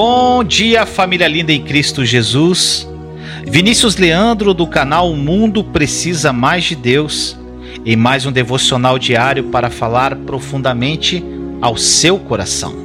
Bom 0.00 0.44
dia, 0.44 0.86
família 0.86 1.26
linda 1.26 1.52
em 1.52 1.60
Cristo 1.60 2.04
Jesus. 2.04 2.88
Vinícius 3.44 3.96
Leandro, 3.96 4.54
do 4.54 4.64
canal 4.64 5.10
O 5.10 5.16
Mundo 5.16 5.64
Precisa 5.64 6.32
Mais 6.32 6.62
de 6.62 6.76
Deus, 6.76 7.36
em 7.84 7.96
mais 7.96 8.24
um 8.24 8.30
devocional 8.30 8.96
diário 8.96 9.50
para 9.50 9.70
falar 9.70 10.14
profundamente 10.14 11.20
ao 11.60 11.76
seu 11.76 12.16
coração. 12.16 12.76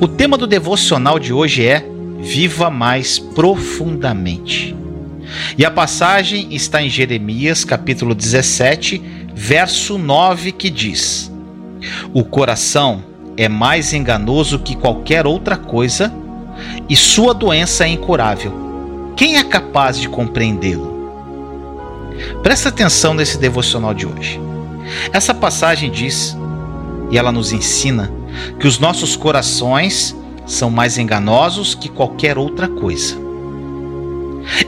O 0.00 0.08
tema 0.08 0.38
do 0.38 0.46
devocional 0.46 1.18
de 1.18 1.34
hoje 1.34 1.66
é 1.66 1.84
Viva 2.18 2.70
Mais 2.70 3.18
Profundamente. 3.18 4.74
E 5.58 5.66
a 5.66 5.70
passagem 5.70 6.54
está 6.54 6.82
em 6.82 6.88
Jeremias, 6.88 7.62
capítulo 7.62 8.14
17, 8.14 9.02
verso 9.34 9.98
9, 9.98 10.52
que 10.52 10.70
diz: 10.70 11.30
O 12.14 12.24
coração 12.24 13.09
é 13.36 13.48
mais 13.48 13.92
enganoso 13.92 14.58
que 14.58 14.76
qualquer 14.76 15.26
outra 15.26 15.56
coisa 15.56 16.12
e 16.88 16.96
sua 16.96 17.32
doença 17.32 17.84
é 17.84 17.88
incurável. 17.88 18.52
Quem 19.16 19.36
é 19.36 19.44
capaz 19.44 19.98
de 19.98 20.08
compreendê-lo? 20.08 20.90
Presta 22.42 22.68
atenção 22.68 23.14
nesse 23.14 23.38
devocional 23.38 23.94
de 23.94 24.06
hoje. 24.06 24.40
Essa 25.12 25.32
passagem 25.32 25.90
diz, 25.90 26.36
e 27.10 27.18
ela 27.18 27.32
nos 27.32 27.52
ensina, 27.52 28.10
que 28.58 28.66
os 28.66 28.78
nossos 28.78 29.16
corações 29.16 30.16
são 30.46 30.70
mais 30.70 30.98
enganosos 30.98 31.74
que 31.74 31.88
qualquer 31.88 32.36
outra 32.36 32.68
coisa. 32.68 33.16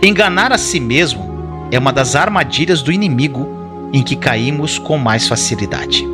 Enganar 0.02 0.52
a 0.52 0.58
si 0.58 0.78
mesmo 0.78 1.68
é 1.70 1.78
uma 1.78 1.92
das 1.92 2.14
armadilhas 2.14 2.82
do 2.82 2.92
inimigo 2.92 3.48
em 3.92 4.02
que 4.02 4.16
caímos 4.16 4.78
com 4.78 4.96
mais 4.96 5.26
facilidade. 5.26 6.06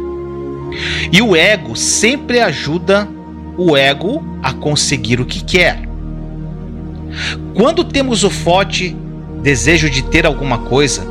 E 1.12 1.20
o 1.22 1.34
ego 1.34 1.74
sempre 1.76 2.40
ajuda 2.40 3.08
o 3.56 3.76
ego 3.76 4.22
a 4.42 4.52
conseguir 4.52 5.20
o 5.20 5.26
que 5.26 5.42
quer. 5.42 5.88
Quando 7.54 7.84
temos 7.84 8.22
o 8.22 8.30
forte 8.30 8.96
desejo 9.42 9.90
de 9.90 10.02
ter 10.02 10.26
alguma 10.26 10.58
coisa, 10.58 11.04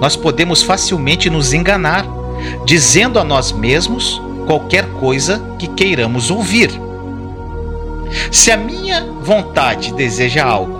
nós 0.00 0.16
podemos 0.16 0.62
facilmente 0.62 1.30
nos 1.30 1.52
enganar, 1.52 2.06
dizendo 2.64 3.18
a 3.18 3.24
nós 3.24 3.52
mesmos 3.52 4.20
qualquer 4.46 4.84
coisa 5.00 5.42
que 5.58 5.66
queiramos 5.66 6.30
ouvir. 6.30 6.70
Se 8.30 8.50
a 8.50 8.56
minha 8.56 9.04
vontade 9.22 9.92
deseja 9.92 10.44
algo, 10.44 10.78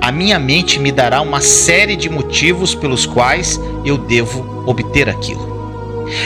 a 0.00 0.12
minha 0.12 0.38
mente 0.38 0.78
me 0.78 0.92
dará 0.92 1.22
uma 1.22 1.40
série 1.40 1.96
de 1.96 2.10
motivos 2.10 2.74
pelos 2.74 3.06
quais 3.06 3.58
eu 3.84 3.96
devo 3.96 4.64
obter 4.66 5.08
aquilo. 5.08 5.53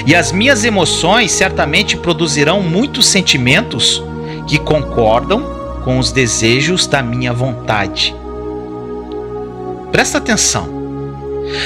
E 0.07 0.15
as 0.15 0.33
minhas 0.33 0.65
emoções 0.65 1.33
certamente 1.33 1.97
produzirão 1.97 2.63
muitos 2.63 3.07
sentimentos 3.07 4.03
que 4.47 4.59
concordam 4.59 5.43
com 5.85 5.99
os 5.99 6.11
desejos 6.11 6.87
da 6.87 7.03
minha 7.03 7.33
vontade. 7.33 8.15
Presta 9.93 10.19
atenção. 10.19 10.79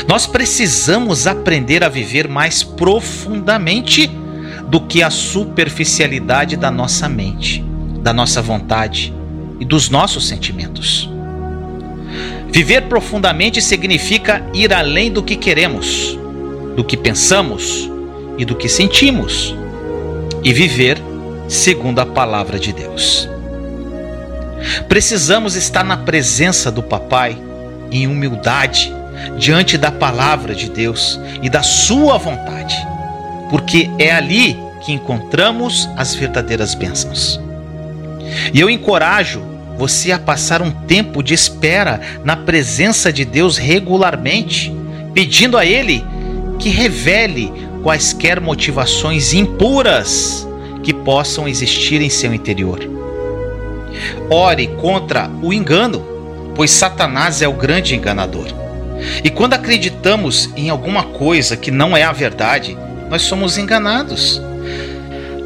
Nós 0.07 0.27
precisamos 0.27 1.27
aprender 1.27 1.83
a 1.83 1.89
viver 1.89 2.29
mais 2.29 2.63
profundamente 2.63 4.11
do 4.69 4.81
que 4.81 5.03
a 5.03 5.11
superficialidade 5.11 6.57
da 6.57 6.71
nossa 6.71 7.09
mente, 7.09 7.65
da 8.01 8.13
nossa 8.13 8.41
vontade 8.41 9.13
e 9.59 9.65
dos 9.65 9.91
nossos 9.91 10.29
sentimentos. 10.29 11.11
Viver 12.51 12.83
profundamente 12.83 13.61
significa 13.61 14.45
ir 14.55 14.73
além 14.73 15.11
do 15.11 15.23
que 15.23 15.37
queremos, 15.37 16.19
do 16.77 16.85
que 16.85 16.97
pensamos 16.97 17.92
e 18.43 18.45
do 18.45 18.57
que 18.57 18.69
sentimos 18.69 19.55
e 20.43 20.53
viver 20.53 21.01
segundo 21.47 22.01
a 22.01 22.07
palavra 22.07 22.59
de 22.59 22.73
Deus. 22.73 23.29
Precisamos 24.89 25.55
estar 25.55 25.85
na 25.85 25.97
presença 25.97 26.69
do 26.69 26.83
Papai 26.83 27.41
em 27.89 28.09
humildade 28.09 28.93
diante 29.39 29.79
da 29.79 29.93
palavra 29.93 30.57
de 30.57 30.69
Deus 30.69 31.21
e 31.41 31.49
da 31.49 31.63
Sua 31.63 32.19
vontade, 32.19 32.77
porque 33.49 33.89
é 33.97 34.11
ali 34.11 34.59
que 34.85 34.93
encontramos 34.93 35.89
as 35.97 36.13
verdadeiras 36.13 36.75
bênçãos. 36.75 37.41
E 38.53 38.59
eu 38.59 38.69
encorajo 38.69 39.41
você 39.79 40.11
a 40.11 40.19
passar 40.19 40.61
um 40.63 40.71
tempo 40.73 41.23
de 41.23 41.33
espera 41.33 42.01
na 42.25 42.35
presença 42.35 43.13
de 43.13 43.25
Deus 43.25 43.57
regularmente, 43.57 44.75
pedindo 45.15 45.57
a 45.57 45.65
Ele 45.65 46.05
que 46.59 46.71
revele 46.71 47.53
quaisquer 47.83 48.41
motivações 48.41 49.33
impuras 49.33 50.47
que 50.83 50.93
possam 50.93 51.49
existir 51.49 52.01
em 52.01 52.11
seu 52.11 52.33
interior. 52.33 52.81
Ore 54.31 54.69
contra 54.81 55.31
o 55.43 55.53
engano, 55.53 56.05
pois 56.55 56.71
Satanás 56.71 57.43
é 57.43 57.49
o 57.49 57.53
grande 57.53 57.95
enganador. 57.95 58.47
E 59.23 59.31
quando 59.31 59.55
acreditamos 59.55 60.51
em 60.57 60.71
alguma 60.71 61.03
coisa 61.05 61.57
que 61.57 61.71
não 61.71 61.97
é 61.97 62.03
a 62.03 62.13
verdade, 62.13 62.77
nós 63.11 63.23
somos 63.23 63.59
enganados. 63.59 64.41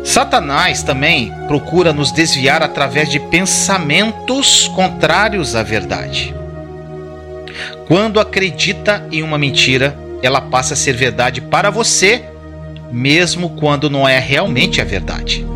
Satanás 0.05 0.83
também 0.83 1.33
procura 1.49 1.93
nos 1.93 2.13
desviar 2.13 2.63
através 2.63 3.11
de 3.11 3.19
pensamentos 3.19 4.69
contrários 4.69 5.57
à 5.57 5.63
verdade. 5.63 6.35
Quando 7.89 8.21
acredita 8.21 9.05
em 9.11 9.23
uma 9.23 9.39
mentira, 9.39 9.97
ela 10.23 10.41
passa 10.41 10.75
a 10.75 10.77
ser 10.77 10.95
verdade 10.95 11.41
para 11.41 11.71
você, 11.71 12.25
mesmo 12.91 13.51
quando 13.51 13.91
não 13.91 14.09
é 14.09 14.19
realmente 14.19 14.81
a 14.81 14.85
verdade. 14.85 15.47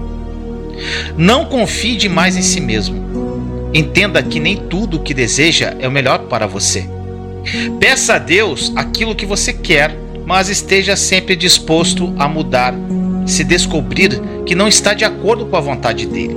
Não 1.16 1.44
confie 1.44 1.96
demais 1.96 2.36
em 2.36 2.42
si 2.42 2.60
mesmo. 2.60 3.70
Entenda 3.72 4.22
que 4.22 4.40
nem 4.40 4.56
tudo 4.56 4.96
o 4.96 5.00
que 5.00 5.14
deseja 5.14 5.74
é 5.78 5.86
o 5.86 5.92
melhor 5.92 6.20
para 6.20 6.46
você. 6.46 6.88
Peça 7.78 8.14
a 8.14 8.18
Deus 8.18 8.72
aquilo 8.74 9.14
que 9.14 9.26
você 9.26 9.52
quer, 9.52 9.96
mas 10.26 10.48
esteja 10.48 10.96
sempre 10.96 11.36
disposto 11.36 12.14
a 12.18 12.28
mudar 12.28 12.74
se 13.26 13.44
descobrir 13.44 14.20
que 14.44 14.54
não 14.54 14.66
está 14.66 14.92
de 14.92 15.04
acordo 15.04 15.46
com 15.46 15.56
a 15.56 15.60
vontade 15.60 16.06
dele. 16.06 16.36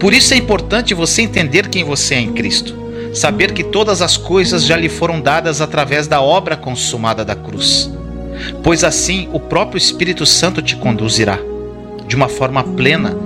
Por 0.00 0.12
isso 0.12 0.34
é 0.34 0.36
importante 0.36 0.94
você 0.94 1.22
entender 1.22 1.68
quem 1.68 1.84
você 1.84 2.14
é 2.14 2.20
em 2.20 2.32
Cristo 2.32 2.77
saber 3.18 3.52
que 3.52 3.64
todas 3.64 4.00
as 4.00 4.16
coisas 4.16 4.64
já 4.64 4.76
lhe 4.76 4.88
foram 4.88 5.20
dadas 5.20 5.60
através 5.60 6.06
da 6.06 6.20
obra 6.20 6.56
consumada 6.56 7.24
da 7.24 7.34
cruz. 7.34 7.90
Pois 8.62 8.84
assim 8.84 9.28
o 9.32 9.40
próprio 9.40 9.76
Espírito 9.78 10.24
Santo 10.24 10.62
te 10.62 10.76
conduzirá, 10.76 11.38
de 12.06 12.14
uma 12.14 12.28
forma 12.28 12.62
plena, 12.62 13.16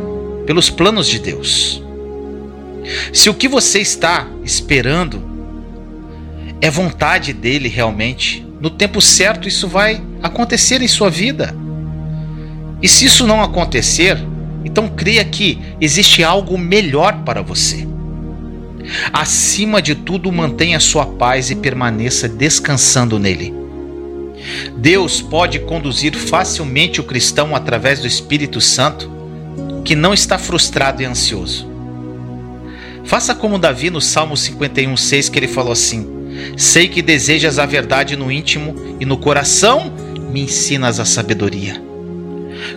pelos 0.47 0.71
planos 0.71 1.07
de 1.07 1.19
Deus. 1.19 1.83
Se 3.13 3.29
o 3.31 3.35
que 3.35 3.47
você 3.47 3.81
está 3.81 4.27
esperando 4.43 5.23
é 6.61 6.71
vontade 6.71 7.33
dele 7.33 7.69
realmente, 7.69 8.47
no 8.61 8.71
tempo 8.71 9.01
certo 9.01 9.47
isso 9.47 9.69
vai 9.69 10.03
acontecer 10.23 10.81
em 10.81 10.89
sua 10.89 11.11
vida. 11.11 11.55
E 12.81 12.89
se 12.89 13.05
isso 13.05 13.27
não 13.27 13.43
acontecer, 13.43 14.19
então 14.65 14.89
creia 14.89 15.25
que 15.25 15.59
existe 15.81 16.25
algo 16.25 16.57
melhor 16.57 17.23
para 17.25 17.43
você. 17.43 17.92
Acima 19.13 19.81
de 19.81 19.95
tudo, 19.95 20.31
mantenha 20.33 20.81
sua 20.81 21.07
paz 21.07 21.51
e 21.51 21.55
permaneça 21.55 22.29
descansando 22.29 23.19
nele. 23.19 23.55
Deus 24.77 25.21
pode 25.21 25.61
conduzir 25.61 26.15
facilmente 26.15 27.01
o 27.01 27.05
cristão 27.05 27.55
através 27.55 28.01
do 28.01 28.07
Espírito 28.07 28.61
Santo, 28.61 29.11
que 29.85 29.95
não 29.95 30.13
está 30.13 30.39
frustrado 30.39 31.03
e 31.03 31.05
ansioso. 31.05 31.71
Faça 33.05 33.35
como 33.35 33.59
Davi 33.59 33.91
no 33.91 34.01
Salmo 34.01 34.35
51,6, 34.35 35.31
que 35.31 35.39
ele 35.39 35.49
falou 35.49 35.73
assim: 35.73 36.09
Sei 36.57 36.89
que 36.89 37.03
desejas 37.03 37.59
a 37.59 37.67
verdade 37.67 38.17
no 38.17 38.31
íntimo 38.31 38.97
e 39.01 39.05
no 39.05 39.17
coração 39.17 39.93
me 40.31 40.43
ensinas 40.43 40.99
a 40.99 41.05
sabedoria. 41.05 41.83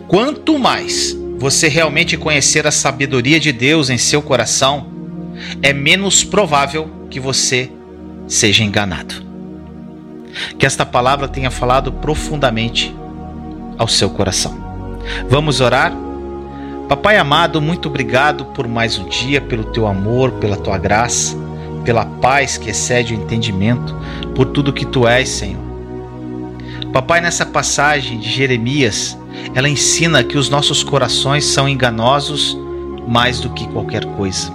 Quanto 0.08 0.58
mais 0.58 1.16
você 1.38 1.68
realmente 1.68 2.18
conhecer 2.18 2.66
a 2.66 2.72
sabedoria 2.72 3.40
de 3.40 3.51
Deus 3.51 3.90
em 3.90 3.98
seu 3.98 4.22
coração, 4.22 4.88
é 5.62 5.74
menos 5.74 6.24
provável 6.24 6.90
que 7.10 7.20
você 7.20 7.72
seja 8.28 8.64
enganado. 8.64 9.24
Que 10.58 10.66
esta 10.66 10.86
palavra 10.86 11.28
tenha 11.28 11.50
falado 11.50 11.92
profundamente 11.92 12.94
ao 13.78 13.88
seu 13.88 14.10
coração. 14.10 14.56
Vamos 15.30 15.62
orar? 15.62 15.94
Papai 16.88 17.18
amado, 17.18 17.62
muito 17.62 17.90
obrigado 17.90 18.46
por 18.46 18.68
mais 18.68 18.98
um 18.98 19.08
dia, 19.08 19.42
pelo 19.42 19.64
teu 19.66 19.88
amor, 19.88 20.32
pela 20.34 20.56
tua 20.56 20.78
graça, 20.78 21.36
pela 21.84 22.06
paz 22.06 22.58
que 22.58 22.70
excede 22.70 23.14
o 23.14 23.18
entendimento, 23.18 23.96
por 24.36 24.48
tudo 24.48 24.74
que 24.74 24.86
tu 24.86 25.08
és, 25.08 25.30
Senhor. 25.30 25.64
Papai, 26.94 27.22
nessa 27.22 27.46
passagem 27.46 28.20
de 28.20 28.30
Jeremias, 28.30 29.18
ela 29.54 29.68
ensina 29.68 30.24
que 30.24 30.38
os 30.38 30.50
nossos 30.50 30.84
corações 30.84 31.46
são 31.46 31.68
enganosos 31.68 32.58
mais 33.08 33.40
do 33.40 33.50
que 33.50 33.68
qualquer 33.68 34.06
coisa. 34.16 34.55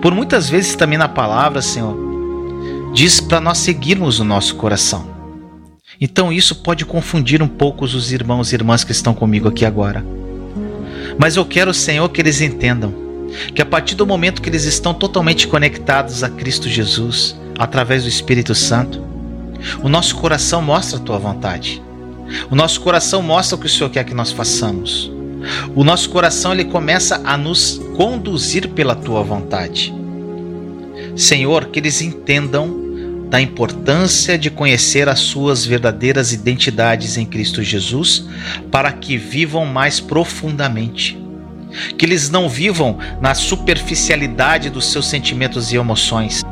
Por 0.00 0.14
muitas 0.14 0.48
vezes 0.48 0.74
também 0.74 0.98
na 0.98 1.08
palavra, 1.08 1.60
Senhor, 1.62 1.96
diz 2.92 3.20
para 3.20 3.40
nós 3.40 3.58
seguirmos 3.58 4.18
o 4.20 4.24
nosso 4.24 4.56
coração. 4.56 5.06
Então 6.00 6.32
isso 6.32 6.56
pode 6.56 6.84
confundir 6.84 7.42
um 7.42 7.48
pouco 7.48 7.84
os 7.84 8.12
irmãos 8.12 8.52
e 8.52 8.54
irmãs 8.54 8.84
que 8.84 8.92
estão 8.92 9.14
comigo 9.14 9.48
aqui 9.48 9.64
agora. 9.64 10.04
Mas 11.18 11.36
eu 11.36 11.44
quero, 11.44 11.72
Senhor, 11.72 12.08
que 12.10 12.20
eles 12.20 12.40
entendam 12.40 13.06
que 13.54 13.62
a 13.62 13.66
partir 13.66 13.94
do 13.94 14.06
momento 14.06 14.40
que 14.40 14.48
eles 14.48 14.64
estão 14.64 14.94
totalmente 14.94 15.48
conectados 15.48 16.22
a 16.22 16.28
Cristo 16.28 16.68
Jesus, 16.68 17.36
através 17.58 18.02
do 18.02 18.08
Espírito 18.08 18.54
Santo, 18.54 19.02
o 19.82 19.88
nosso 19.88 20.16
coração 20.16 20.62
mostra 20.62 20.98
a 20.98 21.02
tua 21.02 21.18
vontade. 21.18 21.82
O 22.50 22.54
nosso 22.54 22.80
coração 22.80 23.22
mostra 23.22 23.56
o 23.56 23.58
que 23.58 23.66
o 23.66 23.70
Senhor 23.70 23.90
quer 23.90 24.04
que 24.04 24.14
nós 24.14 24.32
façamos. 24.32 25.10
O 25.74 25.84
nosso 25.84 26.10
coração 26.10 26.52
ele 26.52 26.64
começa 26.64 27.20
a 27.24 27.36
nos 27.36 27.80
conduzir 27.96 28.68
pela 28.68 28.94
tua 28.94 29.22
vontade. 29.22 29.94
Senhor, 31.14 31.66
que 31.66 31.78
eles 31.78 32.00
entendam 32.02 32.86
da 33.28 33.40
importância 33.40 34.38
de 34.38 34.50
conhecer 34.50 35.08
as 35.08 35.18
suas 35.18 35.64
verdadeiras 35.64 36.32
identidades 36.32 37.16
em 37.16 37.26
Cristo 37.26 37.62
Jesus, 37.62 38.26
para 38.70 38.92
que 38.92 39.16
vivam 39.16 39.66
mais 39.66 39.98
profundamente. 39.98 41.18
Que 41.98 42.06
eles 42.06 42.30
não 42.30 42.48
vivam 42.48 42.98
na 43.20 43.34
superficialidade 43.34 44.70
dos 44.70 44.92
seus 44.92 45.06
sentimentos 45.06 45.72
e 45.72 45.76
emoções, 45.76 46.42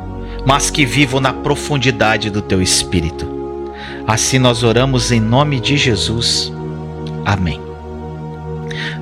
mas 0.45 0.69
que 0.69 0.85
vivam 0.85 1.19
na 1.19 1.33
profundidade 1.33 2.29
do 2.29 2.41
teu 2.41 2.61
espírito. 2.61 3.25
Assim 4.05 4.37
nós 4.37 4.61
oramos 4.61 5.11
em 5.11 5.19
nome 5.19 5.59
de 5.59 5.77
Jesus. 5.77 6.51
Amém. 7.25 7.64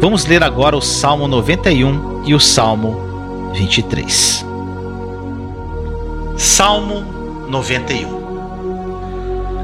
Vamos 0.00 0.24
ler 0.26 0.42
agora 0.42 0.76
o 0.76 0.80
Salmo 0.80 1.28
91 1.28 2.24
e 2.26 2.34
o 2.34 2.40
Salmo 2.40 3.50
23. 3.54 4.44
Salmo 6.36 7.04
91 7.48 8.20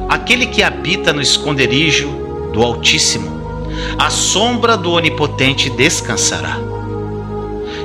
Aquele 0.08 0.46
que 0.46 0.62
habita 0.62 1.12
no 1.12 1.20
esconderijo 1.20 2.08
do 2.52 2.62
Altíssimo, 2.62 3.36
a 3.98 4.08
sombra 4.10 4.76
do 4.76 4.92
Onipotente 4.92 5.68
descansará. 5.68 6.58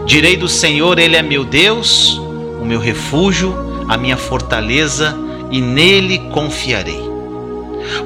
Direi 0.05 0.37
do 0.37 0.47
Senhor, 0.47 0.99
Ele 0.99 1.15
é 1.15 1.21
meu 1.21 1.43
Deus, 1.43 2.17
o 2.61 2.65
meu 2.65 2.79
refúgio 2.79 3.71
a 3.91 3.97
minha 3.97 4.15
fortaleza, 4.15 5.17
e 5.51 5.59
nele 5.59 6.17
confiarei. 6.31 7.01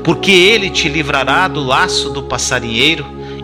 Porque 0.04 0.32
ele 0.32 0.72
te 0.72 0.90
livrará 0.90 1.48
do 1.48 1.64
laço 1.64 2.10
do 2.10 2.24
passarinheiro 2.24 3.06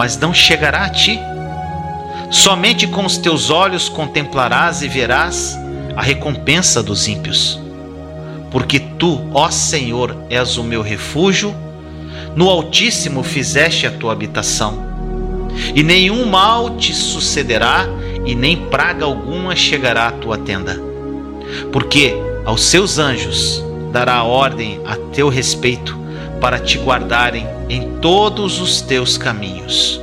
mas 0.00 0.16
não 0.16 0.32
chegará 0.32 0.86
a 0.86 0.88
ti. 0.88 1.20
Somente 2.30 2.86
com 2.86 3.04
os 3.04 3.18
teus 3.18 3.50
olhos 3.50 3.86
contemplarás 3.86 4.80
e 4.80 4.88
verás 4.88 5.54
a 5.94 6.00
recompensa 6.00 6.82
dos 6.82 7.06
ímpios. 7.06 7.60
Porque 8.50 8.80
tu, 8.80 9.20
ó 9.34 9.50
Senhor, 9.50 10.16
és 10.30 10.56
o 10.56 10.64
meu 10.64 10.80
refúgio, 10.80 11.54
no 12.34 12.48
Altíssimo 12.48 13.22
fizeste 13.22 13.86
a 13.86 13.90
tua 13.90 14.12
habitação. 14.12 14.88
E 15.74 15.82
nenhum 15.82 16.24
mal 16.24 16.70
te 16.78 16.94
sucederá, 16.94 17.86
e 18.24 18.34
nem 18.34 18.56
praga 18.56 19.04
alguma 19.04 19.54
chegará 19.54 20.08
à 20.08 20.12
tua 20.12 20.38
tenda 20.38 20.90
porque 21.72 22.14
aos 22.44 22.62
seus 22.62 22.98
anjos 22.98 23.62
dará 23.92 24.22
ordem 24.22 24.80
a 24.86 24.96
teu 25.12 25.28
respeito 25.28 25.99
para 26.40 26.58
te 26.58 26.78
guardarem 26.78 27.46
em 27.68 27.98
todos 27.98 28.60
os 28.60 28.80
teus 28.80 29.18
caminhos. 29.18 30.00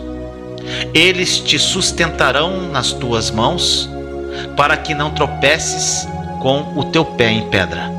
Eles 0.94 1.40
te 1.40 1.58
sustentarão 1.58 2.70
nas 2.70 2.92
tuas 2.92 3.32
mãos, 3.32 3.90
para 4.56 4.78
que 4.78 4.94
não 4.94 5.12
tropeces 5.12 6.08
com 6.42 6.74
o 6.76 6.86
teu 6.86 7.04
pé 7.04 7.32
em 7.32 7.50
pedra. 7.50 7.92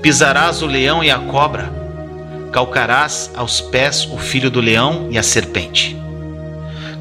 Pisarás 0.00 0.62
o 0.62 0.66
leão 0.66 1.02
e 1.02 1.10
a 1.10 1.18
cobra, 1.18 1.72
calcarás 2.52 3.30
aos 3.34 3.60
pés 3.60 4.08
o 4.10 4.18
filho 4.18 4.50
do 4.50 4.60
leão 4.60 5.08
e 5.10 5.18
a 5.18 5.22
serpente. 5.22 5.96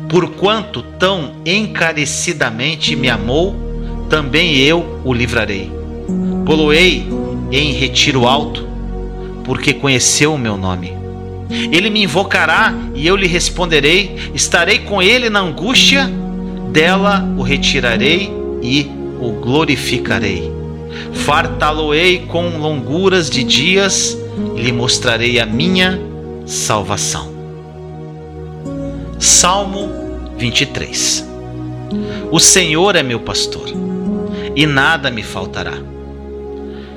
Porquanto 0.07 0.81
tão 0.81 1.35
encarecidamente 1.45 2.95
me 2.95 3.09
amou, 3.09 3.55
também 4.09 4.57
eu 4.57 5.01
o 5.03 5.13
livrarei. 5.13 5.71
Poloei 6.45 7.07
em 7.51 7.73
retiro 7.73 8.27
alto, 8.27 8.67
porque 9.49 9.73
conheceu 9.73 10.35
o 10.35 10.37
meu 10.37 10.55
nome. 10.55 10.95
Ele 11.49 11.89
me 11.89 12.03
invocará 12.03 12.71
e 12.93 13.07
eu 13.07 13.15
lhe 13.15 13.25
responderei. 13.25 14.15
Estarei 14.31 14.77
com 14.77 15.01
ele 15.01 15.27
na 15.27 15.39
angústia, 15.39 16.07
dela 16.71 17.27
o 17.35 17.41
retirarei 17.41 18.31
e 18.61 18.87
o 19.19 19.31
glorificarei. 19.41 20.51
Fartá-lo-ei 21.25 22.19
com 22.27 22.59
longuras 22.59 23.27
de 23.27 23.43
dias 23.43 24.15
e 24.55 24.61
lhe 24.61 24.71
mostrarei 24.71 25.39
a 25.39 25.47
minha 25.47 25.99
salvação. 26.45 27.33
Salmo 29.17 29.89
23 30.37 31.27
O 32.29 32.39
Senhor 32.39 32.95
é 32.95 33.01
meu 33.01 33.19
pastor 33.19 33.67
e 34.55 34.67
nada 34.67 35.09
me 35.09 35.23
faltará. 35.23 35.73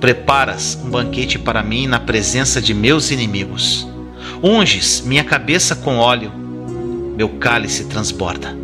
Preparas 0.00 0.78
um 0.84 0.90
banquete 0.90 1.38
para 1.38 1.62
mim 1.62 1.86
na 1.86 1.98
presença 1.98 2.60
de 2.60 2.72
meus 2.72 3.10
inimigos. 3.10 3.86
Unges 4.42 5.00
minha 5.00 5.24
cabeça 5.24 5.74
com 5.74 5.98
óleo, 5.98 6.32
meu 7.16 7.28
cálice 7.28 7.84
transborda. 7.84 8.56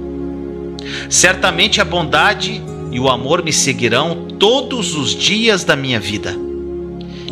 Certamente 1.10 1.80
a 1.80 1.84
bondade 1.84 2.62
e 2.92 3.00
o 3.00 3.08
amor 3.08 3.42
me 3.42 3.52
seguirão 3.52 4.28
todos 4.38 4.94
os 4.94 5.14
dias 5.14 5.64
da 5.64 5.74
minha 5.74 5.98
vida, 5.98 6.36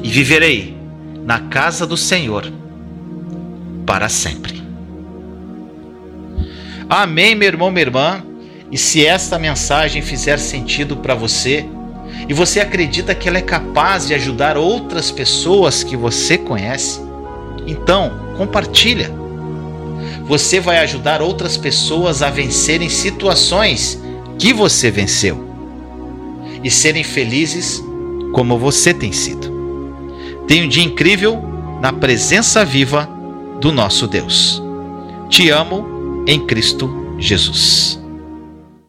e 0.02 0.08
viverei 0.08 0.76
na 1.24 1.38
casa 1.38 1.86
do 1.86 1.96
Senhor 1.96 2.52
para 3.86 4.08
sempre. 4.08 4.60
Amém, 6.88 7.34
meu 7.34 7.48
irmão, 7.48 7.70
minha 7.70 7.82
irmã. 7.82 8.22
E 8.70 8.78
se 8.78 9.04
esta 9.04 9.38
mensagem 9.38 10.02
fizer 10.02 10.38
sentido 10.38 10.96
para 10.96 11.14
você, 11.14 11.64
e 12.28 12.34
você 12.34 12.60
acredita 12.60 13.14
que 13.14 13.28
ela 13.28 13.38
é 13.38 13.42
capaz 13.42 14.06
de 14.06 14.14
ajudar 14.14 14.56
outras 14.56 15.10
pessoas 15.10 15.82
que 15.82 15.96
você 15.96 16.38
conhece, 16.38 17.00
então 17.66 18.12
compartilha. 18.36 19.10
Você 20.26 20.60
vai 20.60 20.78
ajudar 20.78 21.20
outras 21.20 21.56
pessoas 21.56 22.22
a 22.22 22.30
vencerem 22.30 22.88
situações 22.88 24.00
que 24.38 24.52
você 24.52 24.90
venceu 24.90 25.48
e 26.62 26.70
serem 26.70 27.04
felizes 27.04 27.82
como 28.32 28.58
você 28.58 28.94
tem 28.94 29.12
sido. 29.12 29.52
Tenha 30.46 30.64
um 30.64 30.68
dia 30.68 30.82
incrível 30.82 31.42
na 31.80 31.92
presença 31.92 32.64
viva 32.64 33.08
do 33.60 33.72
nosso 33.72 34.06
Deus. 34.06 34.62
Te 35.28 35.50
amo 35.50 36.24
em 36.26 36.46
Cristo 36.46 37.16
Jesus. 37.18 38.01